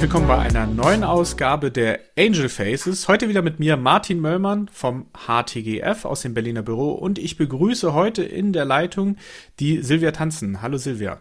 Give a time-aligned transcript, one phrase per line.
[0.00, 3.06] Herzlich willkommen bei einer neuen Ausgabe der Angel Faces.
[3.06, 7.92] Heute wieder mit mir Martin Möllmann vom HTGF aus dem Berliner Büro und ich begrüße
[7.92, 9.16] heute in der Leitung
[9.58, 10.62] die Silvia Tanzen.
[10.62, 11.18] Hallo Silvia.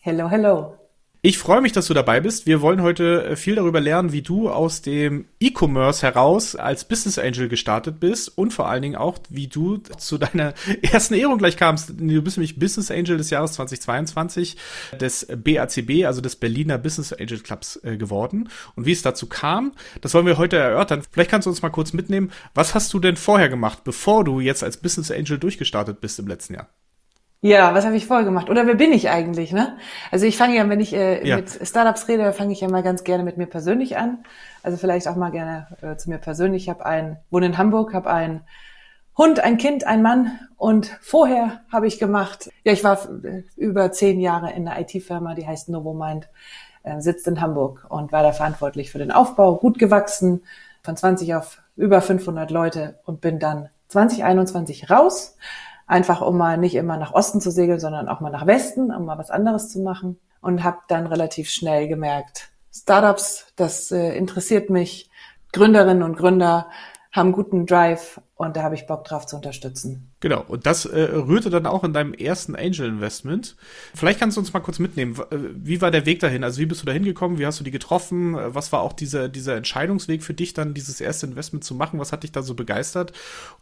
[0.00, 0.74] Hello, hello.
[1.20, 2.46] Ich freue mich, dass du dabei bist.
[2.46, 7.18] Wir wollen heute äh, viel darüber lernen, wie du aus dem E-Commerce heraus als Business
[7.18, 11.56] Angel gestartet bist und vor allen Dingen auch, wie du zu deiner ersten Ehrung gleich
[11.56, 11.90] kamst.
[11.98, 14.56] Du bist nämlich Business Angel des Jahres 2022
[15.00, 18.48] des BACB, also des Berliner Business Angel Clubs äh, geworden.
[18.76, 21.02] Und wie es dazu kam, das wollen wir heute erörtern.
[21.10, 22.30] Vielleicht kannst du uns mal kurz mitnehmen.
[22.54, 26.28] Was hast du denn vorher gemacht, bevor du jetzt als Business Angel durchgestartet bist im
[26.28, 26.68] letzten Jahr?
[27.40, 28.50] Ja, was habe ich vorher gemacht?
[28.50, 29.52] Oder wer bin ich eigentlich?
[29.52, 29.76] Ne?
[30.10, 31.36] Also ich fange ja, wenn ich äh, ja.
[31.36, 34.24] mit Startups rede, fange ich ja mal ganz gerne mit mir persönlich an.
[34.64, 36.64] Also vielleicht auch mal gerne äh, zu mir persönlich.
[36.64, 38.40] Ich habe ein, wohne in Hamburg, habe einen
[39.16, 43.92] Hund, ein Kind, ein Mann und vorher habe ich gemacht, ja, ich war äh, über
[43.92, 46.28] zehn Jahre in einer IT-Firma, die heißt Novomind,
[46.82, 50.42] äh, sitzt in Hamburg und war da verantwortlich für den Aufbau, gut gewachsen,
[50.82, 55.36] von 20 auf über 500 Leute und bin dann 2021 raus
[55.88, 59.06] einfach um mal nicht immer nach Osten zu segeln, sondern auch mal nach Westen, um
[59.06, 60.20] mal was anderes zu machen.
[60.40, 65.10] Und habe dann relativ schnell gemerkt, Startups, das äh, interessiert mich.
[65.52, 66.68] Gründerinnen und Gründer
[67.12, 70.12] haben guten Drive und da habe ich Bock drauf zu unterstützen.
[70.20, 73.56] Genau, und das äh, rührte dann auch in deinem ersten Angel Investment.
[73.94, 75.16] Vielleicht kannst du uns mal kurz mitnehmen.
[75.30, 76.44] Äh, wie war der Weg dahin?
[76.44, 77.38] Also wie bist du da hingekommen?
[77.38, 78.34] Wie hast du die getroffen?
[78.34, 81.98] Äh, was war auch dieser, dieser Entscheidungsweg für dich, dann dieses erste Investment zu machen?
[81.98, 83.12] Was hat dich da so begeistert?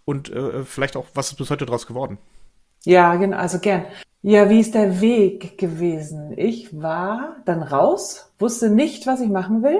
[0.05, 2.19] Und äh, vielleicht auch, was ist bis heute daraus geworden?
[2.85, 3.85] Ja, genau, also gern.
[4.23, 6.33] Ja, wie ist der Weg gewesen?
[6.37, 9.79] Ich war dann raus, wusste nicht, was ich machen will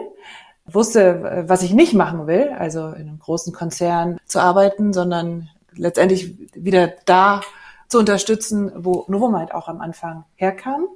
[0.67, 6.35] wusste, was ich nicht machen will, also in einem großen Konzern zu arbeiten, sondern letztendlich
[6.55, 7.41] wieder da
[7.89, 10.87] zu unterstützen, wo Novomind auch am Anfang herkam.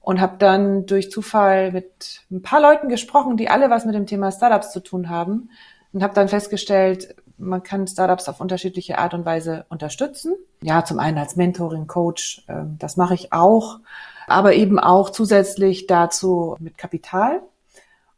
[0.00, 4.06] Und habe dann durch Zufall mit ein paar Leuten gesprochen, die alle was mit dem
[4.06, 5.50] Thema Startups zu tun haben.
[5.92, 10.34] Und habe dann festgestellt, man kann Startups auf unterschiedliche Art und Weise unterstützen.
[10.62, 13.80] Ja, zum einen als Mentoring, Coach, ähm, das mache ich auch,
[14.28, 17.42] aber eben auch zusätzlich dazu mit Kapital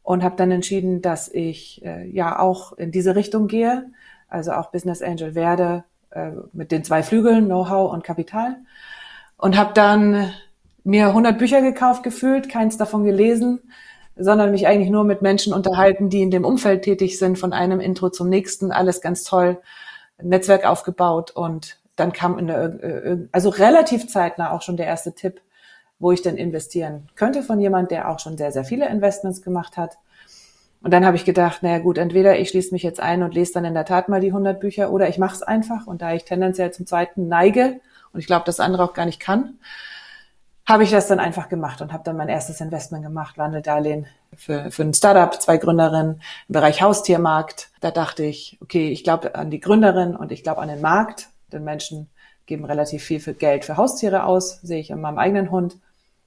[0.09, 3.91] und habe dann entschieden, dass ich äh, ja auch in diese Richtung gehe,
[4.27, 8.57] also auch Business Angel werde äh, mit den zwei Flügeln, Know-how und Kapital.
[9.37, 10.31] Und habe dann
[10.83, 13.59] mir 100 Bücher gekauft gefühlt, keins davon gelesen,
[14.15, 17.79] sondern mich eigentlich nur mit Menschen unterhalten, die in dem Umfeld tätig sind, von einem
[17.79, 19.59] Intro zum nächsten, alles ganz toll,
[20.19, 24.87] Netzwerk aufgebaut und dann kam in der, äh, äh, also relativ zeitnah auch schon der
[24.87, 25.39] erste Tipp,
[25.99, 29.77] wo ich denn investieren könnte von jemand, der auch schon sehr, sehr viele Investments gemacht
[29.77, 29.97] hat.
[30.81, 33.53] Und dann habe ich gedacht, naja gut, entweder ich schließe mich jetzt ein und lese
[33.53, 35.87] dann in der Tat mal die 100 Bücher oder ich mache es einfach.
[35.87, 37.81] Und da ich tendenziell zum zweiten neige
[38.13, 39.59] und ich glaube, das andere auch gar nicht kann,
[40.65, 44.05] habe ich das dann einfach gemacht und habe dann mein erstes Investment gemacht, Wandeldarlehen
[44.35, 47.71] für, für ein Startup, zwei Gründerinnen im Bereich Haustiermarkt.
[47.81, 51.29] Da dachte ich, okay, ich glaube an die Gründerin und ich glaube an den Markt,
[51.51, 52.07] denn Menschen
[52.45, 55.77] geben relativ viel für Geld für Haustiere aus, sehe ich in meinem eigenen Hund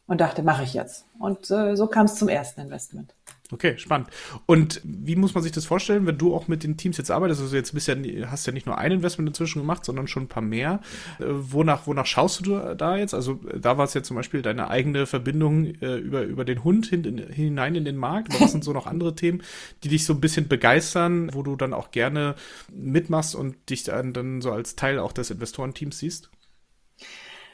[0.07, 1.07] und dachte, mache ich jetzt.
[1.19, 3.15] Und äh, so kam es zum ersten Investment.
[3.53, 4.09] Okay, spannend.
[4.47, 7.43] Und wie muss man sich das vorstellen, wenn du auch mit den Teams jetzt arbeitest?
[7.43, 7.97] Also jetzt bist ja,
[8.31, 10.81] hast ja nicht nur ein Investment inzwischen gemacht, sondern schon ein paar mehr.
[11.21, 13.13] Äh, wonach, wonach schaust du da jetzt?
[13.13, 16.87] Also da war es ja zum Beispiel deine eigene Verbindung äh, über, über den Hund
[16.87, 18.31] hin, in, hinein in den Markt.
[18.31, 19.43] Aber was sind so noch andere Themen,
[19.85, 22.37] die dich so ein bisschen begeistern, wo du dann auch gerne
[22.73, 26.31] mitmachst und dich dann, dann so als Teil auch des Investorenteams siehst?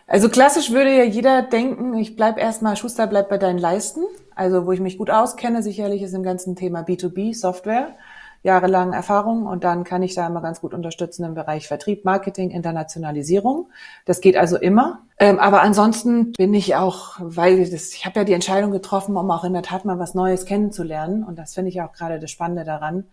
[0.08, 4.00] Also klassisch würde ja jeder denken, ich bleib erstmal, Schuster bleib bei deinen Leisten.
[4.34, 7.94] Also wo ich mich gut auskenne, sicherlich ist im ganzen Thema B2B, Software,
[8.42, 12.50] jahrelang Erfahrung und dann kann ich da immer ganz gut unterstützen im Bereich Vertrieb, Marketing,
[12.50, 13.68] Internationalisierung.
[14.06, 15.00] Das geht also immer.
[15.18, 19.30] Ähm, aber ansonsten bin ich auch, weil das, ich habe ja die Entscheidung getroffen, um
[19.30, 22.30] auch in der Tat mal was Neues kennenzulernen und das finde ich auch gerade das
[22.30, 23.04] Spannende daran,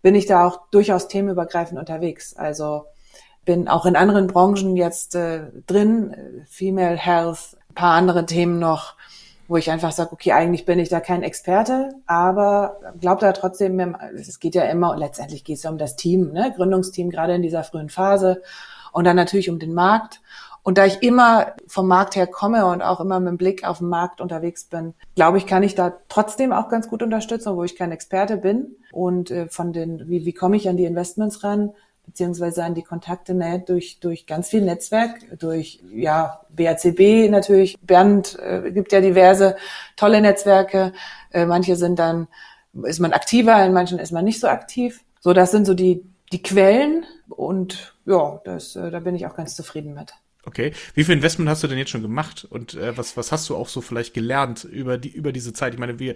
[0.00, 2.36] bin ich da auch durchaus themenübergreifend unterwegs.
[2.36, 2.84] Also
[3.44, 6.14] bin auch in anderen Branchen jetzt äh, drin,
[6.48, 8.94] Female Health, ein paar andere Themen noch,
[9.48, 13.96] wo ich einfach sage, okay, eigentlich bin ich da kein Experte, aber glaube da trotzdem,
[14.14, 16.52] es geht ja immer, letztendlich geht es ja um das Team, ne?
[16.56, 18.42] Gründungsteam, gerade in dieser frühen Phase
[18.92, 20.20] und dann natürlich um den Markt.
[20.64, 23.78] Und da ich immer vom Markt her komme und auch immer mit dem Blick auf
[23.78, 27.64] den Markt unterwegs bin, glaube ich, kann ich da trotzdem auch ganz gut unterstützen, wo
[27.64, 28.76] ich kein Experte bin.
[28.92, 31.72] Und äh, von den, wie, wie komme ich an die Investments ran?
[32.06, 37.78] Beziehungsweise an die Kontakte ne, durch, durch ganz viel Netzwerk, durch ja BACB natürlich.
[37.80, 39.56] Bernd äh, gibt ja diverse
[39.96, 40.92] tolle Netzwerke.
[41.32, 42.28] Äh, manche sind dann,
[42.84, 45.04] ist man aktiver, in manchen ist man nicht so aktiv.
[45.20, 49.36] So, das sind so die, die Quellen und ja, das, äh, da bin ich auch
[49.36, 50.12] ganz zufrieden mit.
[50.44, 50.72] Okay.
[50.94, 52.44] Wie viel Investment hast du denn jetzt schon gemacht?
[52.48, 55.72] Und äh, was, was hast du auch so vielleicht gelernt über die, über diese Zeit?
[55.72, 56.14] Ich meine, wie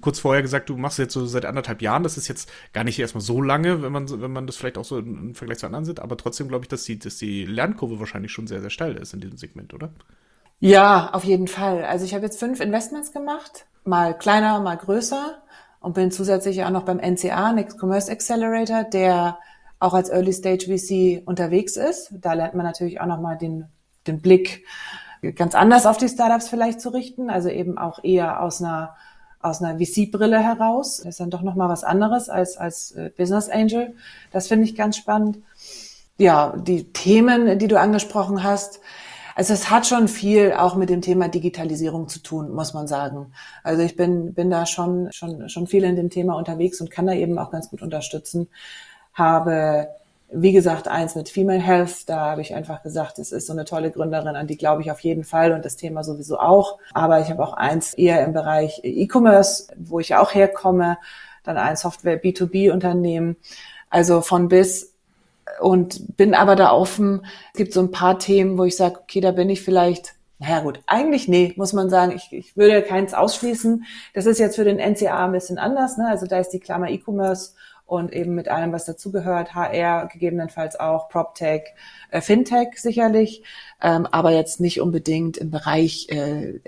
[0.00, 2.02] kurz vorher gesagt, du machst jetzt so seit anderthalb Jahren.
[2.02, 4.84] Das ist jetzt gar nicht erstmal so lange, wenn man, wenn man das vielleicht auch
[4.84, 6.00] so im Vergleich zu anderen sieht.
[6.00, 9.14] Aber trotzdem glaube ich, dass die, dass die Lernkurve wahrscheinlich schon sehr, sehr steil ist
[9.14, 9.92] in diesem Segment, oder?
[10.58, 11.84] Ja, auf jeden Fall.
[11.84, 13.66] Also ich habe jetzt fünf Investments gemacht.
[13.84, 15.42] Mal kleiner, mal größer.
[15.78, 19.38] Und bin zusätzlich auch noch beim NCA, Next Commerce Accelerator, der
[19.80, 22.12] auch als Early Stage VC unterwegs ist.
[22.20, 23.64] Da lernt man natürlich auch nochmal den,
[24.06, 24.64] den Blick
[25.34, 28.94] ganz anders auf die Startups vielleicht zu richten, also eben auch eher aus einer
[29.42, 30.98] aus einer VC-Brille heraus.
[30.98, 33.94] Das ist dann doch nochmal was anderes als als äh, Business Angel.
[34.32, 35.38] Das finde ich ganz spannend.
[36.18, 38.80] Ja, die Themen, die du angesprochen hast,
[39.34, 43.32] also es hat schon viel auch mit dem Thema Digitalisierung zu tun, muss man sagen.
[43.62, 47.06] Also ich bin, bin da schon, schon, schon viel in dem Thema unterwegs und kann
[47.06, 48.48] da eben auch ganz gut unterstützen
[49.14, 49.88] habe,
[50.32, 52.08] wie gesagt, eins mit Female Health.
[52.08, 54.90] Da habe ich einfach gesagt, es ist so eine tolle Gründerin, an die glaube ich
[54.90, 56.78] auf jeden Fall und das Thema sowieso auch.
[56.92, 60.98] Aber ich habe auch eins eher im Bereich E-Commerce, wo ich auch herkomme,
[61.42, 63.36] dann ein Software B2B-Unternehmen.
[63.88, 64.94] Also von bis
[65.60, 67.26] und bin aber da offen.
[67.52, 70.60] Es gibt so ein paar Themen, wo ich sage, okay, da bin ich vielleicht naja
[70.60, 72.12] gut, eigentlich nee, muss man sagen.
[72.12, 73.84] Ich, ich würde keins ausschließen.
[74.14, 75.98] Das ist jetzt für den NCA ein bisschen anders.
[75.98, 76.08] Ne?
[76.08, 77.52] Also da ist die Klammer E-Commerce
[77.90, 81.74] und eben mit allem, was dazugehört, HR gegebenenfalls auch, PropTech,
[82.10, 83.42] äh, Fintech sicherlich,
[83.82, 86.60] ähm, aber jetzt nicht unbedingt im Bereich äh,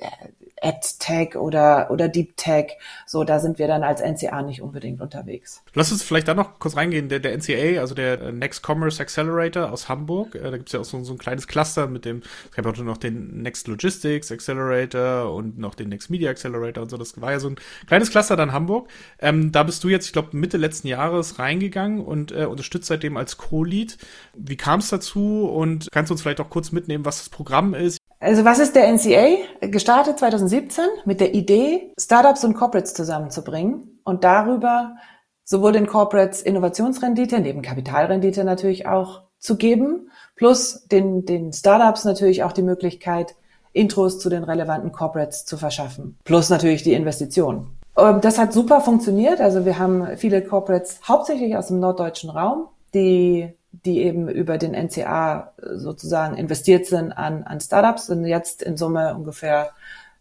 [0.62, 2.78] AdTech oder, oder Deep Tech.
[3.06, 5.62] So, da sind wir dann als NCA nicht unbedingt unterwegs.
[5.74, 7.08] Lass uns vielleicht da noch kurz reingehen.
[7.08, 10.80] Der, der NCA, also der äh, Next Commerce Accelerator aus Hamburg, äh, da gibt's ja
[10.80, 14.30] auch so, so ein kleines Cluster mit dem, es gab auch noch den Next Logistics
[14.30, 16.96] Accelerator und noch den Next Media Accelerator und so.
[16.96, 17.56] Das war ja so ein
[17.86, 18.88] kleines Cluster dann Hamburg.
[19.18, 23.16] Ähm, da bist du jetzt, ich glaube, Mitte letzten Jahres reingegangen und äh, unterstützt seitdem
[23.16, 23.98] als Co-Lead.
[24.34, 27.74] Wie kam es dazu und kannst du uns vielleicht auch kurz mitnehmen, was das Programm
[27.74, 27.98] ist?
[28.22, 29.38] Also was ist der NCA?
[29.62, 34.94] Gestartet 2017 mit der Idee, Startups und Corporates zusammenzubringen und darüber
[35.42, 42.44] sowohl den Corporates Innovationsrendite, neben Kapitalrendite natürlich auch zu geben, plus den, den Startups natürlich
[42.44, 43.34] auch die Möglichkeit,
[43.72, 47.76] Intros zu den relevanten Corporates zu verschaffen, plus natürlich die Investitionen.
[47.98, 49.40] Ähm, das hat super funktioniert.
[49.40, 54.72] Also wir haben viele Corporates hauptsächlich aus dem norddeutschen Raum, die die eben über den
[54.72, 59.70] NCA sozusagen investiert sind an, an Startups, sind jetzt in Summe ungefähr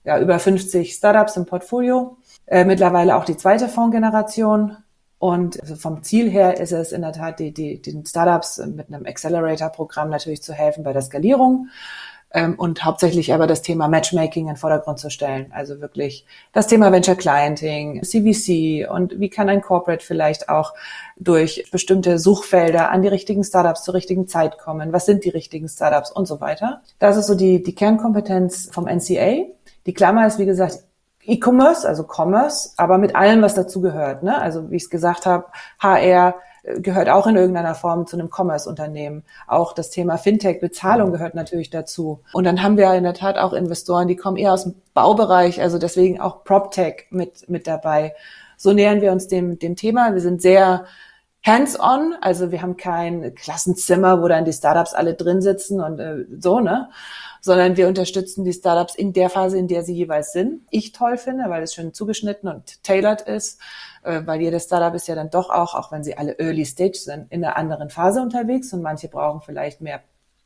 [0.04, 2.18] ja, über 50 Startups im Portfolio.
[2.48, 4.78] Äh, mittlerweile auch die zweite Fondsgeneration.
[5.20, 8.88] Und also vom Ziel her ist es in der Tat, die, die, den Startups mit
[8.88, 11.68] einem Accelerator-Programm natürlich zu helfen bei der Skalierung
[12.34, 15.52] ähm, und hauptsächlich aber das Thema Matchmaking in den Vordergrund zu stellen.
[15.54, 20.74] Also wirklich das Thema Venture Clienting, CVC und wie kann ein Corporate vielleicht auch
[21.18, 24.94] durch bestimmte Suchfelder an die richtigen Startups zur richtigen Zeit kommen?
[24.94, 26.82] Was sind die richtigen Startups und so weiter?
[27.00, 29.46] Das ist so die, die Kernkompetenz vom NCA.
[29.86, 30.80] Die Klammer ist, wie gesagt,
[31.24, 34.24] E-Commerce, also Commerce, aber mit allem, was dazu gehört.
[34.24, 34.40] Ne?
[34.40, 35.46] Also wie ich es gesagt habe,
[35.80, 39.24] HR, gehört auch in irgendeiner Form zu einem Commerce-Unternehmen.
[39.48, 42.22] Auch das Thema Fintech, Bezahlung gehört natürlich dazu.
[42.34, 45.62] Und dann haben wir in der Tat auch Investoren, die kommen eher aus dem Baubereich,
[45.62, 48.14] also deswegen auch PropTech mit, mit dabei.
[48.58, 50.14] So nähern wir uns dem, dem Thema.
[50.14, 50.86] Wir sind sehr
[51.44, 56.26] hands-on, also wir haben kein Klassenzimmer, wo dann die Startups alle drin sitzen und äh,
[56.40, 56.90] so, ne?
[57.42, 60.62] Sondern wir unterstützen die Startups in der Phase, in der sie jeweils sind.
[60.70, 63.60] Ich toll finde, weil es schön zugeschnitten und tailored ist
[64.04, 66.98] äh, weil jedes Startup ist ja dann doch auch, auch wenn sie alle Early Stage
[66.98, 70.02] sind, in einer anderen Phase unterwegs und manche brauchen vielleicht mehr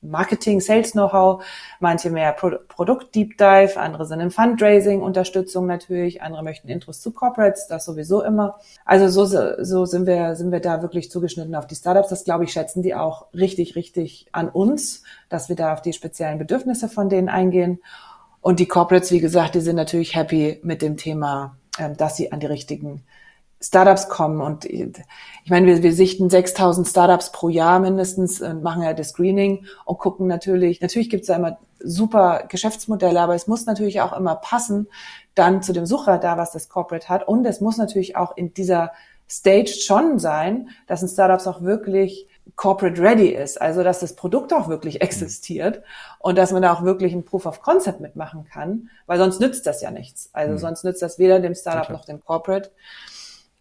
[0.09, 1.43] Marketing, Sales Know-how,
[1.79, 7.01] manche mehr Pro Produkt Deep Dive, andere sind im Fundraising Unterstützung natürlich, andere möchten Intros
[7.01, 8.59] zu Corporates, das sowieso immer.
[8.85, 9.25] Also so,
[9.63, 12.09] so sind wir, sind wir da wirklich zugeschnitten auf die Startups.
[12.09, 15.93] Das glaube ich schätzen die auch richtig, richtig an uns, dass wir da auf die
[15.93, 17.79] speziellen Bedürfnisse von denen eingehen.
[18.41, 22.31] Und die Corporates, wie gesagt, die sind natürlich happy mit dem Thema, ähm, dass sie
[22.31, 23.03] an die richtigen
[23.61, 28.83] Startups kommen und ich meine, wir, wir sichten 6000 Startups pro Jahr mindestens und machen
[28.83, 33.47] ja das Screening und gucken natürlich, natürlich gibt es da immer super Geschäftsmodelle, aber es
[33.47, 34.87] muss natürlich auch immer passen
[35.35, 38.53] dann zu dem Sucher da, was das Corporate hat und es muss natürlich auch in
[38.53, 38.91] dieser
[39.29, 44.53] Stage schon sein, dass ein Startup auch wirklich corporate ready ist, also dass das Produkt
[44.53, 45.81] auch wirklich existiert
[46.19, 49.65] und dass man da auch wirklich ein Proof of Concept mitmachen kann, weil sonst nützt
[49.65, 50.29] das ja nichts.
[50.33, 50.57] Also mhm.
[50.59, 52.71] sonst nützt das weder dem Startup noch dem Corporate.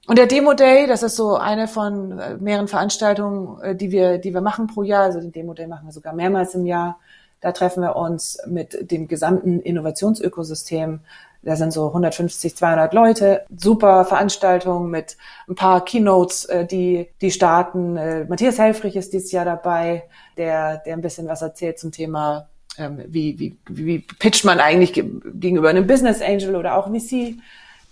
[0.07, 4.19] Und der Demo Day, das ist so eine von äh, mehreren Veranstaltungen, äh, die wir,
[4.19, 5.05] die wir machen pro Jahr.
[5.05, 6.99] Also den Demo Day machen wir sogar mehrmals im Jahr.
[7.41, 11.01] Da treffen wir uns mit dem gesamten Innovationsökosystem.
[11.43, 13.45] Da sind so 150, 200 Leute.
[13.55, 15.17] Super Veranstaltung mit
[15.49, 17.95] ein paar Keynotes, äh, die, die starten.
[18.29, 20.05] Matthias Helfrich ist dieses Jahr dabei,
[20.37, 24.93] der, der ein bisschen was erzählt zum Thema ähm, wie, wie, wie pitcht man eigentlich
[24.93, 27.37] gegenüber einem Business Angel oder auch VC.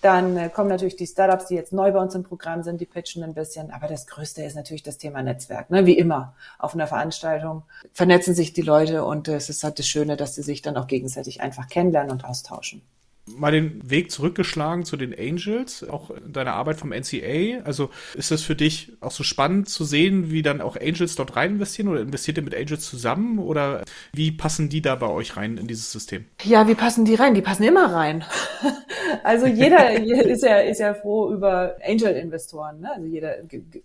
[0.02, 2.86] Dann äh, kommen natürlich die Startups, die jetzt neu bei uns im Programm sind, die
[2.86, 3.70] pitchen ein bisschen.
[3.70, 5.70] Aber das Größte ist natürlich das Thema Netzwerk.
[5.70, 5.86] Ne?
[5.86, 9.86] Wie immer auf einer Veranstaltung vernetzen sich die Leute und äh, es ist halt das
[9.86, 12.82] Schöne, dass sie sich dann auch gegenseitig einfach kennenlernen und austauschen
[13.26, 17.62] mal den Weg zurückgeschlagen zu den Angels, auch deine Arbeit vom NCA.
[17.64, 21.36] Also ist das für dich auch so spannend zu sehen, wie dann auch Angels dort
[21.36, 25.36] rein investieren oder investiert ihr mit Angels zusammen oder wie passen die da bei euch
[25.36, 26.24] rein in dieses System?
[26.42, 27.34] Ja, wie passen die rein?
[27.34, 28.24] Die passen immer rein.
[29.22, 32.80] also jeder ist ja, ist ja froh über Angel-Investoren.
[32.80, 32.92] Ne?
[32.92, 33.36] Also jeder,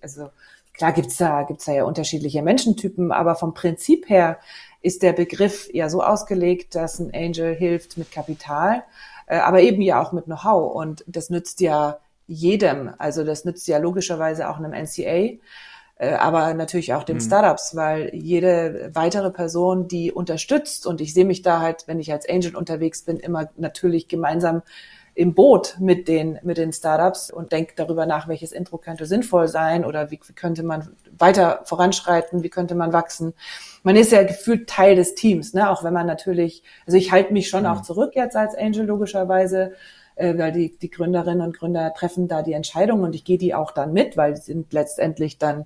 [0.01, 0.29] also
[0.73, 4.39] klar gibt's da, gibt's da ja unterschiedliche Menschentypen, aber vom Prinzip her
[4.87, 8.83] ist der Begriff ja so ausgelegt, dass ein Angel hilft mit Kapital
[9.27, 10.73] äh, aber eben ja auch mit Know-how.
[10.73, 12.91] Und das nützt ja jedem.
[12.97, 15.37] Also das nützt ja logischerweise auch einem NCA,
[15.99, 17.21] äh, aber natürlich auch den mhm.
[17.21, 22.11] Startups, weil jede weitere Person, die unterstützt, und ich sehe mich da halt, wenn ich
[22.11, 24.63] als Angel unterwegs bin, immer natürlich gemeinsam
[25.17, 29.47] im Boot mit den, mit den Startups und denke darüber nach, welches Intro könnte sinnvoll
[29.47, 33.33] sein oder wie, wie könnte man weiter voranschreiten, wie könnte man wachsen.
[33.81, 35.71] Man ist ja gefühlt Teil des Teams, ne?
[35.71, 37.69] auch wenn man natürlich, also ich halte mich schon mhm.
[37.69, 39.73] auch zurück jetzt als Angel logischerweise,
[40.17, 43.55] äh, weil die, die Gründerinnen und Gründer treffen da die Entscheidung und ich gehe die
[43.55, 45.65] auch dann mit, weil die sind letztendlich dann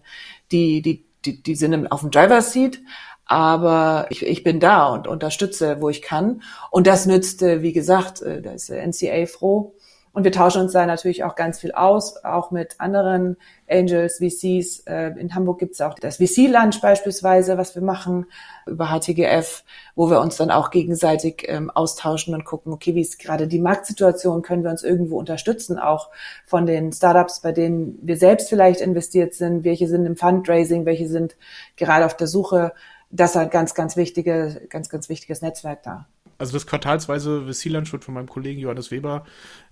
[0.54, 2.80] die, die, die, die sind auf dem Driver's Seat
[3.26, 6.42] aber ich, ich bin da und unterstütze, wo ich kann.
[6.70, 9.76] Und das nützt, wie gesagt, äh, da ist NCA froh.
[10.14, 13.38] Und wir tauschen uns da natürlich auch ganz viel aus, auch mit anderen
[13.70, 14.80] Angels, VCs.
[14.86, 18.26] Äh, in Hamburg gibt es auch das VC-Lunch beispielsweise, was wir machen
[18.66, 19.64] über HTGF,
[19.96, 23.60] wo wir uns dann auch gegenseitig ähm, austauschen und gucken, okay, wie ist gerade die
[23.60, 26.10] Marktsituation, können wir uns irgendwo unterstützen, auch
[26.46, 31.08] von den Startups, bei denen wir selbst vielleicht investiert sind, welche sind im Fundraising, welche
[31.08, 31.38] sind
[31.78, 32.74] gerade auf der Suche
[33.12, 36.08] das ist halt ganz, ganz wichtige, ganz, ganz wichtiges Netzwerk da.
[36.38, 39.26] Also das quartalsweise VC-Lunch wird von meinem Kollegen Johannes Weber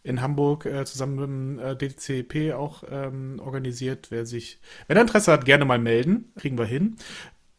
[0.03, 4.11] in Hamburg äh, zusammen mit dem äh, DCP auch ähm, organisiert.
[4.11, 6.97] Wer sich, wenn er Interesse hat, gerne mal melden, kriegen wir hin.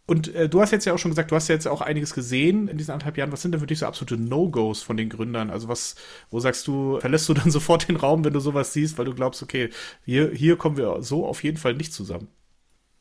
[0.06, 2.14] Und äh, du hast jetzt ja auch schon gesagt, du hast ja jetzt auch einiges
[2.14, 3.32] gesehen in diesen anderthalb Jahren.
[3.32, 5.50] Was sind denn für dich so absolute No-Gos von den Gründern?
[5.50, 5.96] Also was,
[6.30, 9.14] wo sagst du, verlässt du dann sofort den Raum, wenn du sowas siehst, weil du
[9.14, 9.70] glaubst, okay,
[10.04, 12.28] hier, hier kommen wir so auf jeden Fall nicht zusammen?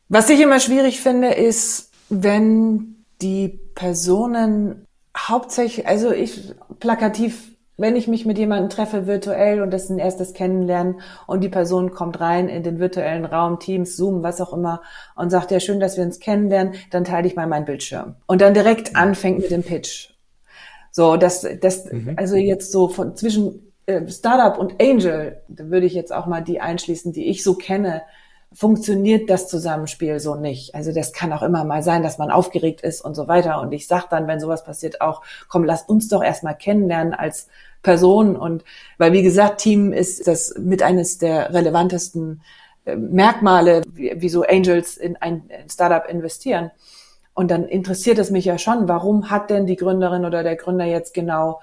[0.07, 4.85] Was ich immer schwierig finde, ist, wenn die Personen
[5.17, 9.99] hauptsächlich, also ich plakativ, wenn ich mich mit jemandem treffe virtuell und das ist ein
[9.99, 14.53] erstes Kennenlernen und die Person kommt rein in den virtuellen Raum, Teams, Zoom, was auch
[14.53, 14.81] immer
[15.15, 18.41] und sagt, ja schön, dass wir uns kennenlernen, dann teile ich mal meinen Bildschirm und
[18.41, 20.09] dann direkt anfängt mit dem Pitch.
[20.91, 22.13] So, das, das, mhm.
[22.17, 26.41] also jetzt so von zwischen äh, Startup und Angel, da würde ich jetzt auch mal
[26.41, 28.01] die einschließen, die ich so kenne,
[28.51, 30.73] funktioniert das Zusammenspiel so nicht.
[30.73, 33.61] Also das kann auch immer mal sein, dass man aufgeregt ist und so weiter.
[33.61, 37.47] Und ich sag dann, wenn sowas passiert, auch, komm, lass uns doch erstmal kennenlernen als
[37.83, 38.35] Person.
[38.35, 38.63] Und
[38.97, 42.41] weil, wie gesagt, Team ist das mit eines der relevantesten
[42.85, 46.71] äh, Merkmale, wie, wie so Angels in ein Startup investieren.
[47.35, 50.85] Und dann interessiert es mich ja schon, warum hat denn die Gründerin oder der Gründer
[50.85, 51.61] jetzt genau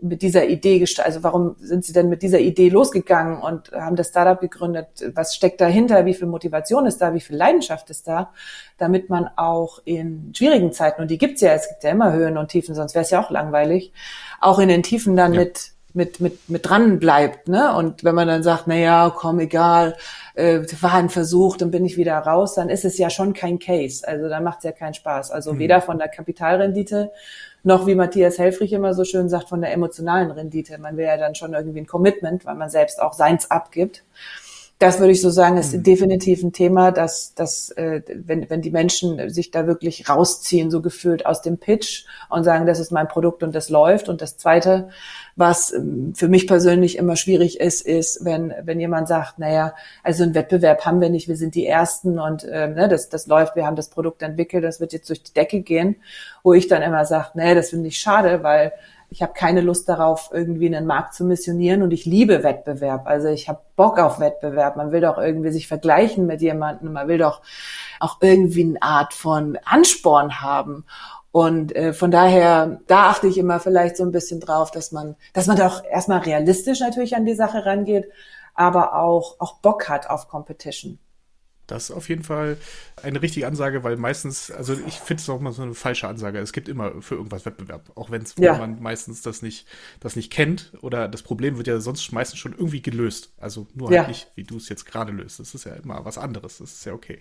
[0.00, 1.14] mit dieser Idee gestartet?
[1.14, 4.88] Also warum sind Sie denn mit dieser Idee losgegangen und haben das Startup gegründet?
[5.14, 6.04] Was steckt dahinter?
[6.04, 7.14] Wie viel Motivation ist da?
[7.14, 8.32] Wie viel Leidenschaft ist da?
[8.78, 12.36] Damit man auch in schwierigen Zeiten, und die gibt's ja, es gibt ja immer Höhen
[12.36, 13.92] und Tiefen, sonst wäre es ja auch langweilig,
[14.40, 15.40] auch in den Tiefen dann ja.
[15.40, 17.74] mit mit, mit, mit dran bleibt, ne?
[17.74, 19.96] Und wenn man dann sagt, na ja, komm, egal,
[20.34, 23.58] äh, war ein Versuch, dann bin ich wieder raus, dann ist es ja schon kein
[23.58, 24.06] Case.
[24.06, 25.30] Also dann macht es ja keinen Spaß.
[25.30, 25.58] Also mhm.
[25.58, 27.10] weder von der Kapitalrendite
[27.62, 30.78] noch, wie Matthias Helfrich immer so schön sagt, von der emotionalen Rendite.
[30.78, 34.04] Man will ja dann schon irgendwie ein Commitment, weil man selbst auch seins abgibt.
[34.78, 35.82] Das würde ich so sagen, ist mhm.
[35.84, 40.82] definitiv ein Thema, dass, dass äh, wenn, wenn die Menschen sich da wirklich rausziehen, so
[40.82, 44.10] gefühlt aus dem Pitch und sagen, das ist mein Produkt und das läuft.
[44.10, 44.90] Und das Zweite,
[45.34, 50.24] was ähm, für mich persönlich immer schwierig ist, ist, wenn, wenn jemand sagt, naja, also
[50.24, 53.56] einen Wettbewerb haben wir nicht, wir sind die Ersten und ähm, ne, das, das läuft,
[53.56, 55.96] wir haben das Produkt entwickelt, das wird jetzt durch die Decke gehen,
[56.42, 58.72] wo ich dann immer sage, naja, das finde ich schade, weil
[59.08, 63.06] ich habe keine Lust darauf, irgendwie einen Markt zu missionieren und ich liebe Wettbewerb.
[63.06, 64.76] Also ich habe Bock auf Wettbewerb.
[64.76, 66.92] Man will doch irgendwie sich vergleichen mit jemandem.
[66.92, 67.40] Man will doch
[68.00, 70.84] auch irgendwie eine Art von Ansporn haben.
[71.30, 75.16] Und äh, von daher, da achte ich immer vielleicht so ein bisschen drauf, dass man,
[75.34, 78.08] dass man doch erstmal realistisch natürlich an die Sache rangeht,
[78.54, 80.98] aber auch, auch Bock hat auf Competition.
[81.66, 82.58] Das ist auf jeden Fall
[83.02, 86.38] eine richtige Ansage, weil meistens, also ich finde es auch mal so eine falsche Ansage.
[86.38, 88.56] Es gibt immer für irgendwas Wettbewerb, auch wenn ja.
[88.56, 89.66] man meistens das nicht,
[90.00, 93.32] das nicht kennt oder das Problem wird ja sonst meistens schon irgendwie gelöst.
[93.38, 94.08] Also nur halt ja.
[94.08, 95.40] nicht, wie du es jetzt gerade löst.
[95.40, 96.58] Das ist ja immer was anderes.
[96.58, 97.18] Das ist ja okay.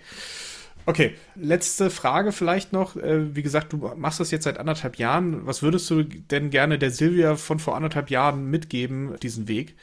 [0.87, 2.95] Okay, letzte Frage vielleicht noch.
[2.95, 5.47] Äh, wie gesagt, du machst das jetzt seit anderthalb Jahren.
[5.47, 9.75] Was würdest du denn gerne der Silvia von vor anderthalb Jahren mitgeben, diesen Weg?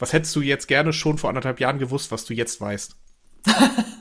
[0.00, 2.96] Was hättest du jetzt gerne schon vor anderthalb Jahren gewusst, was du jetzt weißt?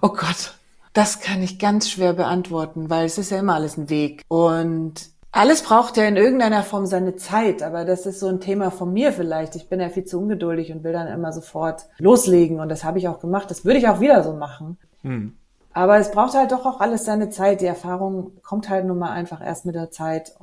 [0.00, 0.54] oh Gott,
[0.92, 4.24] das kann ich ganz schwer beantworten, weil es ist ja immer alles ein Weg.
[4.28, 4.94] Und
[5.30, 8.92] alles braucht ja in irgendeiner Form seine Zeit, aber das ist so ein Thema von
[8.92, 9.56] mir vielleicht.
[9.56, 12.98] Ich bin ja viel zu ungeduldig und will dann immer sofort loslegen und das habe
[12.98, 13.50] ich auch gemacht.
[13.50, 14.78] Das würde ich auch wieder so machen.
[15.02, 15.36] Hm.
[15.72, 17.60] Aber es braucht halt doch auch alles seine Zeit.
[17.60, 20.34] Die Erfahrung kommt halt nun mal einfach erst mit der Zeit.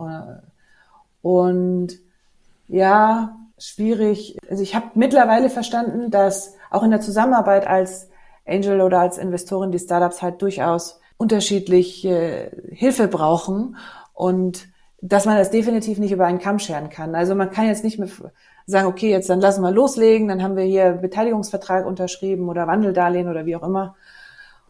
[1.21, 1.89] Und
[2.67, 4.38] ja, schwierig.
[4.50, 8.07] Also ich habe mittlerweile verstanden, dass auch in der Zusammenarbeit als
[8.45, 13.77] Angel oder als Investorin die Startups halt durchaus unterschiedliche Hilfe brauchen
[14.13, 14.67] und
[15.01, 17.15] dass man das definitiv nicht über einen Kamm scheren kann.
[17.15, 18.09] Also man kann jetzt nicht mehr
[18.65, 23.29] sagen, okay, jetzt dann lassen wir loslegen, dann haben wir hier Beteiligungsvertrag unterschrieben oder Wandeldarlehen
[23.29, 23.95] oder wie auch immer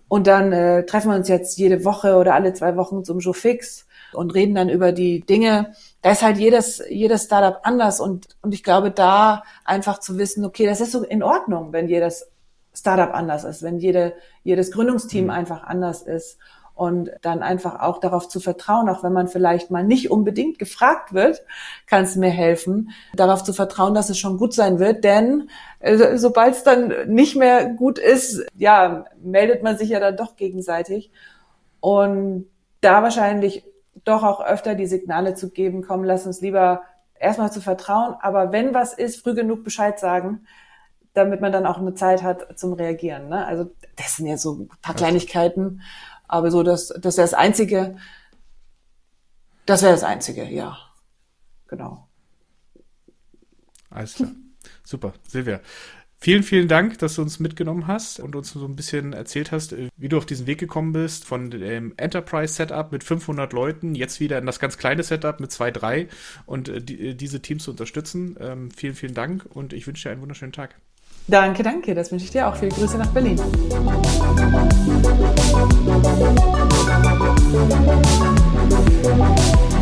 [0.08, 3.34] und dann äh, treffen wir uns jetzt jede Woche oder alle zwei Wochen zum Joe
[3.34, 5.74] Fix und reden dann über die Dinge.
[6.02, 10.46] Da ist halt jedes, jedes Startup anders und, und ich glaube, da einfach zu wissen,
[10.46, 12.28] okay, das ist so in Ordnung, wenn jedes
[12.76, 14.14] Startup anders ist, wenn jede,
[14.44, 15.32] jedes Gründungsteam mhm.
[15.32, 16.38] einfach anders ist
[16.76, 21.14] und dann einfach auch darauf zu vertrauen, auch wenn man vielleicht mal nicht unbedingt gefragt
[21.14, 21.42] wird,
[21.88, 26.18] kann es mir helfen, darauf zu vertrauen, dass es schon gut sein wird, denn äh,
[26.18, 31.12] sobald es dann nicht mehr gut ist, ja, meldet man sich ja dann doch gegenseitig
[31.80, 32.48] und
[32.82, 33.64] da wahrscheinlich
[34.04, 36.82] doch auch öfter die Signale zu geben, komm, lass uns lieber
[37.18, 40.46] erstmal zu vertrauen, aber wenn was ist, früh genug Bescheid sagen,
[41.16, 43.30] damit man dann auch eine Zeit hat zum Reagieren.
[43.30, 43.46] Ne?
[43.46, 45.82] Also das sind ja so ein paar Kleinigkeiten.
[46.28, 47.96] Aber so, das, das wäre das Einzige.
[49.66, 50.78] Das wäre das Einzige, ja.
[51.68, 52.08] Genau.
[53.90, 54.32] Alles klar.
[54.84, 55.14] Super.
[55.28, 55.62] Silvia.
[56.20, 59.76] Vielen, vielen Dank, dass du uns mitgenommen hast und uns so ein bisschen erzählt hast,
[59.96, 64.38] wie du auf diesen Weg gekommen bist, von dem Enterprise-Setup mit 500 Leuten, jetzt wieder
[64.40, 66.08] in das ganz kleine Setup mit zwei, drei
[66.46, 68.38] und äh, die, äh, diese Teams zu unterstützen.
[68.40, 70.76] Ähm, vielen, vielen Dank und ich wünsche dir einen wunderschönen Tag.
[71.28, 71.96] Danke, danke.
[71.96, 72.56] Das wünsche ich dir auch.
[72.56, 73.40] Viele Grüße nach Berlin.
[79.16, 79.75] You.